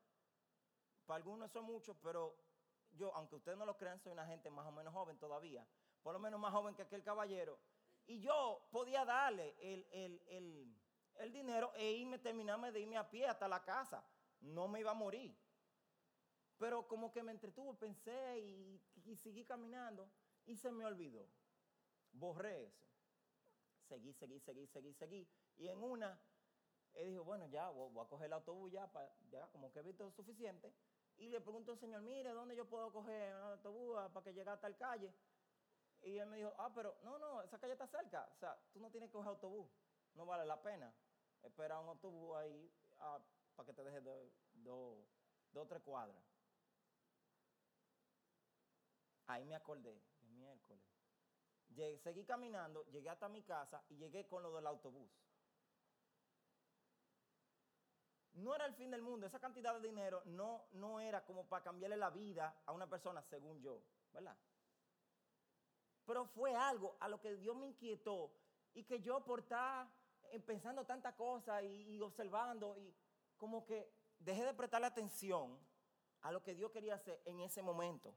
[1.06, 2.36] Para algunos son muchos, pero
[2.92, 5.66] yo, aunque ustedes no lo crean, soy una gente más o menos joven todavía.
[6.02, 7.58] Por lo menos más joven que aquel caballero.
[8.06, 10.76] Y yo podía darle el, el- el-
[11.16, 14.04] el dinero e irme, terminarme de irme a pie hasta la casa.
[14.40, 15.36] No me iba a morir.
[16.58, 20.10] Pero como que me entretuvo, pensé y, y seguí caminando
[20.46, 21.28] y se me olvidó.
[22.12, 22.84] Borré eso.
[23.88, 25.28] Seguí, seguí, seguí, seguí, seguí.
[25.56, 26.18] Y en una,
[26.94, 29.82] él dijo, bueno, ya voy, a coger el autobús ya, pa- ya como que he
[29.82, 30.72] visto suficiente.
[31.16, 34.50] Y le pregunto al señor, mire, ¿dónde yo puedo coger un autobús para que llegue
[34.50, 35.12] a tal calle?
[36.02, 38.28] Y él me dijo, ah, pero no, no, esa calle está cerca.
[38.36, 39.68] O sea, tú no tienes que coger autobús.
[40.14, 40.92] No vale la pena.
[41.42, 43.18] Espera un autobús ahí ah,
[43.56, 44.98] para que te deje dos
[45.54, 46.22] o tres cuadras.
[49.26, 50.84] Ahí me acordé, de miércoles.
[52.02, 55.10] Seguí caminando, llegué hasta mi casa y llegué con lo del autobús.
[58.34, 61.62] No era el fin del mundo, esa cantidad de dinero no, no era como para
[61.62, 63.80] cambiarle la vida a una persona, según yo,
[64.12, 64.36] ¿verdad?
[66.04, 68.32] Pero fue algo a lo que Dios me inquietó
[68.74, 69.88] y que yo por estar
[70.46, 72.92] pensando tantas cosas y, y observando y
[73.36, 75.58] como que dejé de prestarle atención
[76.22, 78.14] a lo que Dios quería hacer en ese momento.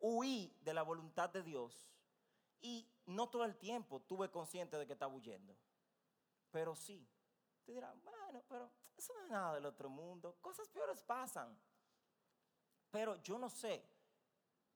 [0.00, 1.88] Huí de la voluntad de Dios
[2.60, 5.56] y no todo el tiempo tuve consciente de que estaba huyendo,
[6.50, 7.06] pero sí.
[7.66, 11.58] Te dirán, bueno, pero eso no es nada del otro mundo, cosas peores pasan.
[12.92, 13.84] Pero yo no sé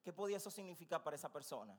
[0.03, 1.79] qué podía eso significar para esa persona.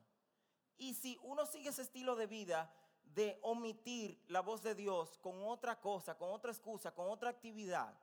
[0.77, 5.43] Y si uno sigue ese estilo de vida de omitir la voz de Dios con
[5.43, 7.93] otra cosa, con otra excusa, con otra actividad,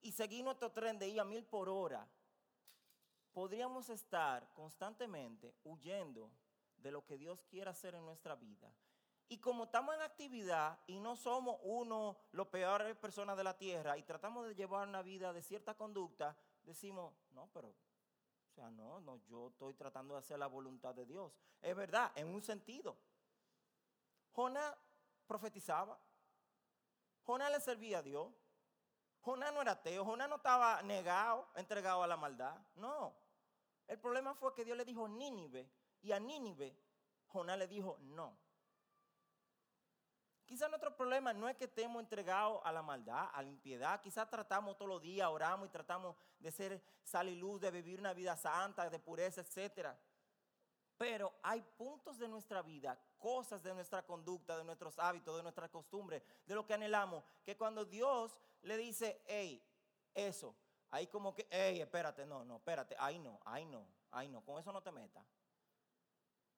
[0.00, 2.08] y seguir nuestro tren de ir a mil por hora,
[3.32, 6.30] podríamos estar constantemente huyendo
[6.76, 8.72] de lo que Dios quiere hacer en nuestra vida.
[9.32, 13.96] Y como estamos en actividad y no somos uno los peores personas de la tierra
[13.96, 19.00] y tratamos de llevar una vida de cierta conducta, decimos, no, pero, o sea, no,
[19.00, 21.32] no, yo estoy tratando de hacer la voluntad de Dios.
[21.62, 22.94] Es verdad, en un sentido.
[24.32, 24.76] Jonás
[25.26, 25.98] profetizaba.
[27.24, 28.28] Jonás le servía a Dios.
[29.22, 30.04] Jonás no era ateo.
[30.04, 32.60] Jonás no estaba negado, entregado a la maldad.
[32.74, 33.14] No.
[33.88, 35.72] El problema fue que Dios le dijo Nínive
[36.02, 36.76] y a Nínive
[37.28, 38.41] Jonás le dijo no.
[40.52, 43.98] Quizás nuestro problema no es que estemos entregados a la maldad, a la impiedad.
[44.02, 47.98] Quizás tratamos todos los días, oramos y tratamos de ser sal y luz, de vivir
[47.98, 49.96] una vida santa, de pureza, etc.
[50.98, 55.70] Pero hay puntos de nuestra vida, cosas de nuestra conducta, de nuestros hábitos, de nuestras
[55.70, 59.66] costumbres, de lo que anhelamos, que cuando Dios le dice, hey,
[60.12, 60.54] eso,
[60.90, 64.60] ahí como que, hey, espérate, no, no, espérate, ahí no, ahí no, ahí no, con
[64.60, 65.24] eso no te metas.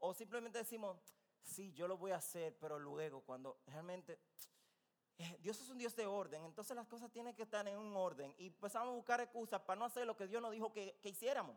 [0.01, 0.97] O simplemente decimos,
[1.45, 4.19] sí, yo lo voy a hacer, pero luego cuando realmente
[5.19, 7.97] eh, Dios es un Dios de orden, entonces las cosas tienen que estar en un
[7.97, 10.99] orden y empezamos a buscar excusas para no hacer lo que Dios nos dijo que,
[11.01, 11.57] que hiciéramos.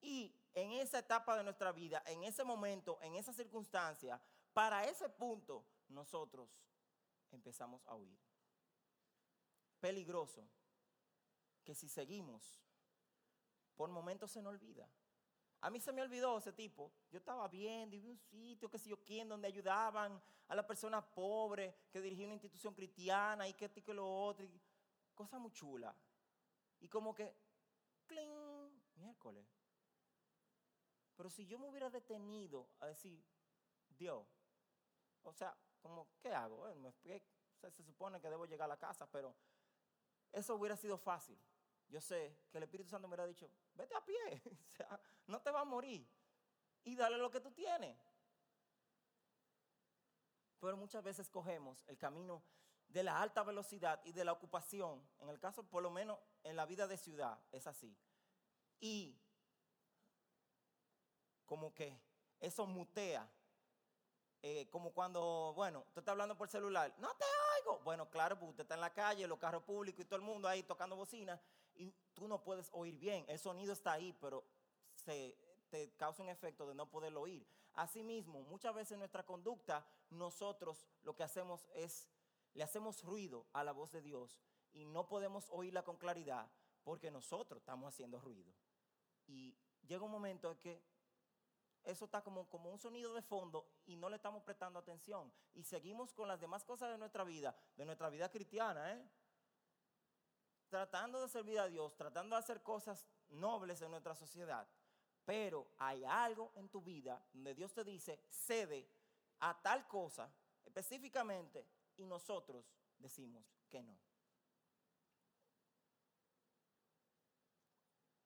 [0.00, 4.20] Y en esa etapa de nuestra vida, en ese momento, en esa circunstancia,
[4.52, 6.48] para ese punto, nosotros
[7.30, 8.18] empezamos a huir.
[9.80, 10.46] Peligroso
[11.64, 12.60] que si seguimos,
[13.76, 14.88] por momentos se nos olvida.
[15.64, 16.92] A mí se me olvidó ese tipo.
[17.10, 20.66] Yo estaba viendo y vi un sitio, que sé yo quién, donde ayudaban a las
[20.66, 24.46] personas pobres, que dirigía una institución cristiana y que esto y que lo otro.
[25.14, 25.96] cosa muy chula.
[26.80, 27.34] Y como que,
[28.06, 28.82] ¡cling!
[28.96, 29.46] Miércoles.
[31.16, 33.24] Pero si yo me hubiera detenido a decir,
[33.88, 34.22] Dios,
[35.22, 36.68] o sea, como, ¿qué hago?
[37.70, 39.34] se supone que debo llegar a la casa, pero
[40.30, 41.38] eso hubiera sido fácil
[41.88, 44.42] yo sé que el Espíritu Santo me hubiera dicho, vete a pie,
[45.26, 46.06] no te vas a morir
[46.84, 47.96] y dale lo que tú tienes.
[50.60, 52.42] Pero muchas veces cogemos el camino
[52.88, 56.56] de la alta velocidad y de la ocupación, en el caso por lo menos en
[56.56, 57.96] la vida de ciudad es así.
[58.80, 59.18] Y
[61.44, 62.00] como que
[62.40, 63.28] eso mutea,
[64.42, 67.24] eh, como cuando, bueno, tú estás hablando por celular, no te
[67.58, 67.80] oigo.
[67.80, 70.48] Bueno, claro, porque usted está en la calle, los carros públicos y todo el mundo
[70.48, 71.40] ahí tocando bocina
[71.76, 73.24] y tú no puedes oír bien.
[73.28, 74.44] El sonido está ahí, pero
[74.94, 75.36] se,
[75.70, 77.46] te causa un efecto de no poderlo oír.
[77.74, 82.08] Asimismo, muchas veces en nuestra conducta, nosotros lo que hacemos es,
[82.52, 84.40] le hacemos ruido a la voz de Dios
[84.72, 86.50] y no podemos oírla con claridad
[86.84, 88.52] porque nosotros estamos haciendo ruido.
[89.26, 89.56] Y
[89.86, 90.82] llega un momento en que
[91.82, 95.32] eso está como, como un sonido de fondo y no le estamos prestando atención.
[95.54, 99.08] Y seguimos con las demás cosas de nuestra vida, de nuestra vida cristiana, ¿eh?
[100.68, 104.66] Tratando de servir a Dios, tratando de hacer cosas nobles en nuestra sociedad,
[105.24, 108.88] pero hay algo en tu vida donde Dios te dice, cede
[109.40, 110.30] a tal cosa
[110.64, 112.64] específicamente y nosotros
[112.98, 113.96] decimos que no.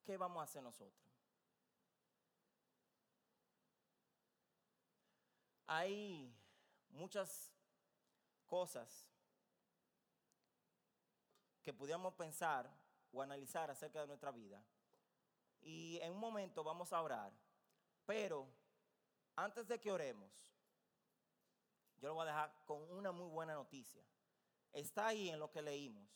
[0.05, 1.05] ¿Qué vamos a hacer nosotros?
[5.67, 6.35] Hay
[6.89, 7.53] muchas
[8.47, 9.07] cosas
[11.69, 12.67] que pudiéramos pensar
[13.13, 14.65] o analizar acerca de nuestra vida.
[15.61, 17.31] Y en un momento vamos a orar.
[18.07, 18.49] Pero
[19.37, 20.33] antes de que oremos,
[21.99, 24.03] yo lo voy a dejar con una muy buena noticia.
[24.73, 26.09] Está ahí en lo que leímos.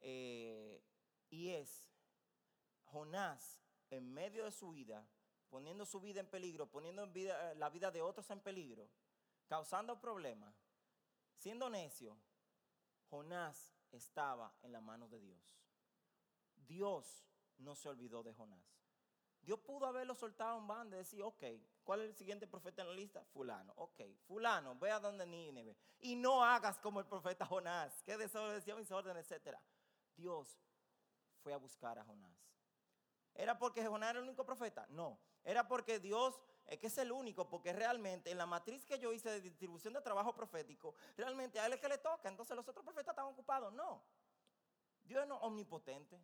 [0.00, 0.82] Eh,
[1.30, 1.88] y es
[2.86, 5.06] Jonás en medio de su vida,
[5.50, 8.90] poniendo su vida en peligro, poniendo en vida, la vida de otros en peligro,
[9.46, 10.52] causando problemas,
[11.36, 12.18] siendo necio,
[13.08, 15.40] Jonás estaba en la mano de Dios.
[16.56, 17.24] Dios
[17.58, 18.82] no se olvidó de Jonás.
[19.42, 21.44] Dios pudo haberlo soltado en banda y decir, ok,
[21.82, 23.24] ¿cuál es el siguiente profeta en la lista?
[23.32, 25.76] Fulano, ok, fulano, ve a donde Nínive.
[25.98, 29.58] Y no hagas como el profeta Jonás, que desobedeció mis órdenes, etc.
[30.14, 30.60] Dios
[31.42, 32.38] fue a buscar a Jonás.
[33.34, 34.86] ¿Era porque Jonás era el único profeta?
[34.90, 35.18] No.
[35.42, 36.40] Era porque Dios
[36.72, 39.92] es que es el único, porque realmente en la matriz que yo hice de distribución
[39.92, 43.26] de trabajo profético, realmente a él es que le toca, entonces los otros profetas están
[43.26, 43.74] ocupados.
[43.74, 44.02] No.
[45.04, 46.18] Dios no es omnipotente.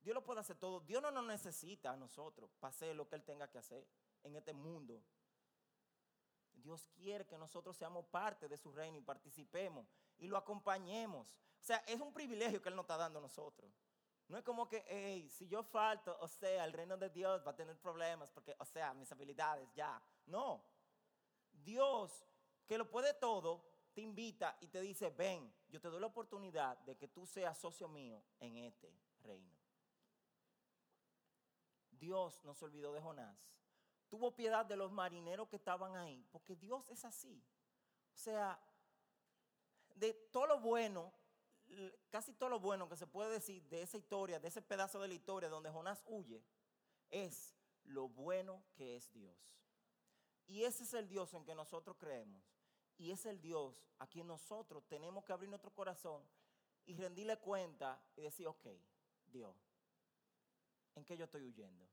[0.00, 0.78] Dios lo puede hacer todo.
[0.80, 3.84] Dios no nos necesita a nosotros para hacer lo que Él tenga que hacer
[4.22, 5.02] en este mundo.
[6.52, 9.84] Dios quiere que nosotros seamos parte de su reino y participemos
[10.18, 11.26] y lo acompañemos.
[11.60, 13.68] O sea, es un privilegio que Él nos está dando a nosotros.
[14.32, 17.50] No es como que, hey, si yo falto, o sea, el reino de Dios va
[17.50, 20.02] a tener problemas porque, o sea, mis habilidades ya.
[20.24, 20.64] No.
[21.52, 22.24] Dios,
[22.66, 23.62] que lo puede todo,
[23.92, 27.58] te invita y te dice, ven, yo te doy la oportunidad de que tú seas
[27.58, 28.90] socio mío en este
[29.22, 29.54] reino.
[31.90, 33.36] Dios no se olvidó de Jonás.
[34.08, 37.44] Tuvo piedad de los marineros que estaban ahí, porque Dios es así.
[38.14, 38.58] O sea,
[39.94, 41.12] de todo lo bueno,
[42.10, 45.08] casi todo lo bueno que se puede decir de esa historia, de ese pedazo de
[45.08, 46.42] la historia donde Jonás huye,
[47.10, 47.54] es
[47.84, 49.36] lo bueno que es Dios.
[50.46, 52.42] Y ese es el Dios en que nosotros creemos.
[52.98, 56.22] Y es el Dios a quien nosotros tenemos que abrir nuestro corazón
[56.84, 58.66] y rendirle cuenta y decir, ok,
[59.26, 59.56] Dios,
[60.94, 61.88] ¿en qué yo estoy huyendo?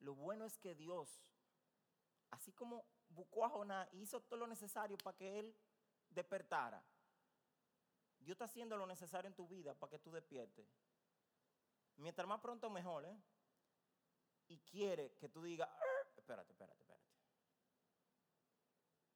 [0.00, 1.08] Lo bueno es que Dios,
[2.30, 5.56] así como buscó a Jonás hizo todo lo necesario para que él
[6.16, 6.82] despertara,
[8.18, 10.66] Dios está haciendo lo necesario en tu vida para que tú despiertes.
[11.96, 13.16] Mientras más pronto mejor, ¿eh?
[14.48, 15.68] Y quiere que tú digas,
[16.16, 17.06] espérate, espérate, espérate.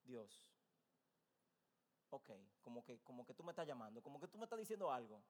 [0.04, 0.46] Dios,
[2.10, 2.30] ok,
[2.60, 5.22] como que, como que tú me estás llamando, como que tú me estás diciendo algo.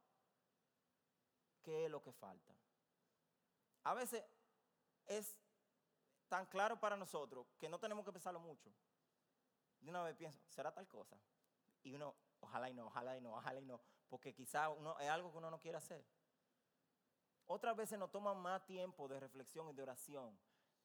[1.63, 2.55] ¿Qué es lo que falta?
[3.85, 4.25] A veces
[5.07, 5.37] es
[6.29, 8.71] tan claro para nosotros que no tenemos que pensarlo mucho.
[9.81, 11.17] De una vez pienso, ¿será tal cosa?
[11.83, 15.09] Y uno, ojalá y no, ojalá y no, ojalá y no, porque quizá uno, es
[15.09, 16.05] algo que uno no quiere hacer.
[17.47, 20.39] Otras veces nos toma más tiempo de reflexión y de oración,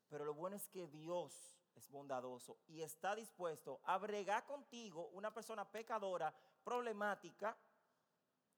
[0.07, 5.33] pero lo bueno es que Dios es bondadoso y está dispuesto a bregar contigo una
[5.33, 6.33] persona pecadora,
[6.63, 7.57] problemática,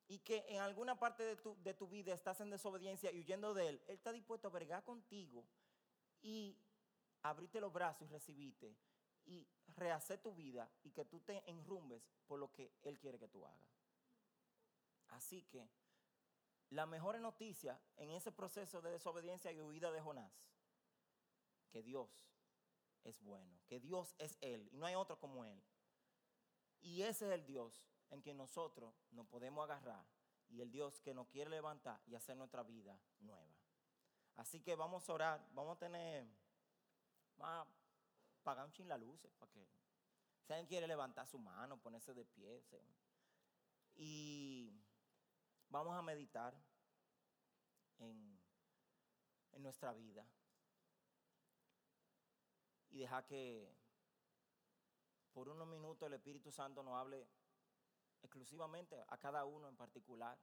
[0.08, 3.54] y que en alguna parte de tu, de tu vida estás en desobediencia y huyendo
[3.54, 5.44] de Él, Él está dispuesto a bregar contigo
[6.22, 6.58] y
[7.24, 8.74] abrirte los brazos y recibirte
[9.28, 13.28] y rehacer tu vida y que tú te enrumbes por lo que Él quiere que
[13.28, 13.78] tú hagas.
[15.10, 15.70] Así que
[16.70, 20.34] la mejor noticia en ese proceso de desobediencia y huida de Jonás,
[21.70, 22.10] que Dios
[23.04, 25.62] es bueno, que Dios es Él y no hay otro como Él.
[26.82, 30.06] Y ese es el Dios en que nosotros nos podemos agarrar
[30.50, 33.56] y el Dios que nos quiere levantar y hacer nuestra vida nueva.
[34.36, 36.28] Así que vamos a orar, vamos a tener,
[37.40, 37.66] a
[38.48, 39.68] apagar un chin la luz para que
[40.46, 42.64] si alguien quiere levantar su mano, ponerse de pie.
[43.96, 44.72] Y
[45.68, 46.56] vamos a meditar
[47.98, 48.40] en,
[49.52, 50.26] en nuestra vida
[52.90, 53.76] y dejar que
[55.34, 57.28] por unos minutos el Espíritu Santo nos hable
[58.22, 60.40] exclusivamente a cada uno en particular